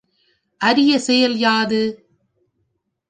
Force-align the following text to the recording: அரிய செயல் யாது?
அரிய 0.61 0.91
செயல் 0.99 1.35
யாது? 1.37 1.81